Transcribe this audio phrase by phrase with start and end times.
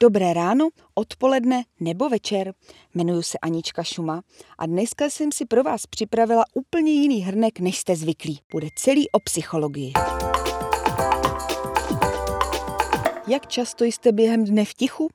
[0.00, 2.54] Dobré ráno, odpoledne nebo večer.
[2.94, 4.22] Jmenuji se Anička Šuma
[4.58, 8.40] a dneska jsem si pro vás připravila úplně jiný hrnek, než jste zvyklí.
[8.52, 9.92] Bude celý o psychologii.
[13.26, 15.08] Jak často jste během dne v tichu?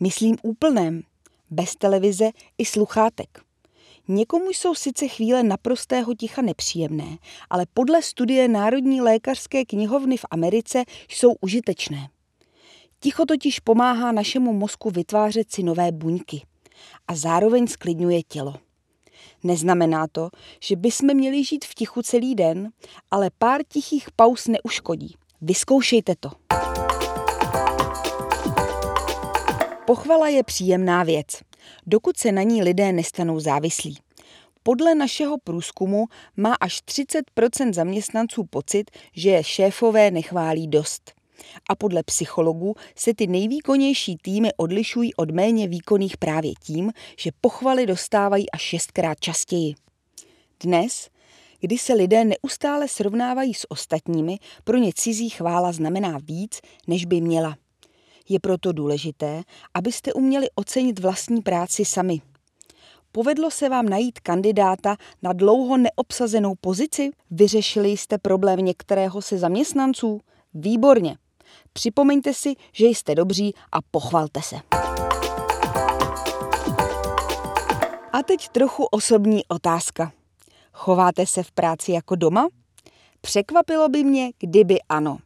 [0.00, 1.02] Myslím úplném,
[1.50, 3.40] bez televize i sluchátek.
[4.08, 7.18] Někomu jsou sice chvíle naprostého ticha nepříjemné,
[7.50, 12.08] ale podle studie Národní lékařské knihovny v Americe jsou užitečné.
[13.02, 16.42] Ticho totiž pomáhá našemu mozku vytvářet si nové buňky
[17.08, 18.54] a zároveň sklidňuje tělo.
[19.42, 20.28] Neznamená to,
[20.60, 22.70] že bychom měli žít v tichu celý den,
[23.10, 25.14] ale pár tichých pauz neuškodí.
[25.40, 26.30] Vyzkoušejte to.
[29.86, 31.26] Pochvala je příjemná věc,
[31.86, 33.98] dokud se na ní lidé nestanou závislí.
[34.62, 41.21] Podle našeho průzkumu má až 30% zaměstnanců pocit, že je šéfové nechválí dost.
[41.70, 47.86] A podle psychologů se ty nejvýkonnější týmy odlišují od méně výkonných právě tím, že pochvaly
[47.86, 49.74] dostávají až šestkrát častěji.
[50.60, 51.08] Dnes,
[51.60, 57.20] kdy se lidé neustále srovnávají s ostatními, pro ně cizí chvála znamená víc, než by
[57.20, 57.56] měla.
[58.28, 59.42] Je proto důležité,
[59.74, 62.20] abyste uměli ocenit vlastní práci sami.
[63.12, 67.10] Povedlo se vám najít kandidáta na dlouho neobsazenou pozici?
[67.30, 70.20] Vyřešili jste problém některého se zaměstnanců?
[70.54, 71.16] Výborně.
[71.72, 74.56] Připomeňte si, že jste dobří a pochvalte se.
[78.12, 80.12] A teď trochu osobní otázka.
[80.72, 82.48] Chováte se v práci jako doma?
[83.20, 85.18] Překvapilo by mě, kdyby ano.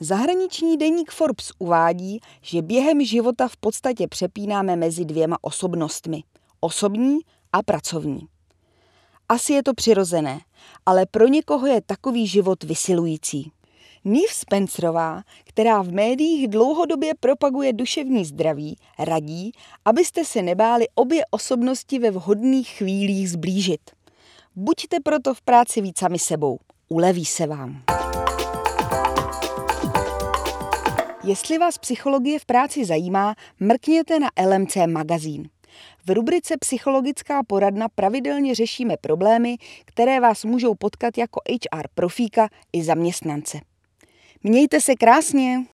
[0.00, 6.22] Zahraniční deník Forbes uvádí, že během života v podstatě přepínáme mezi dvěma osobnostmi.
[6.60, 7.18] Osobní
[7.52, 8.28] a pracovní.
[9.28, 10.40] Asi je to přirozené,
[10.86, 13.52] ale pro někoho je takový život vysilující.
[14.04, 19.52] Neve Spencerová, která v médiích dlouhodobě propaguje duševní zdraví, radí,
[19.84, 23.80] abyste se nebáli obě osobnosti ve vhodných chvílích zblížit.
[24.56, 26.58] Buďte proto v práci víc sami sebou.
[26.88, 27.82] Uleví se vám.
[31.24, 35.48] Jestli vás psychologie v práci zajímá, mrkněte na LMC magazín.
[36.06, 42.84] V rubrice Psychologická poradna pravidelně řešíme problémy, které vás můžou potkat jako HR profíka i
[42.84, 43.71] zaměstnance.
[44.44, 45.64] Mějte se krásně!